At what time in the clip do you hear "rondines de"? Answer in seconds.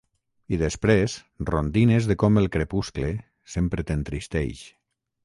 1.49-2.17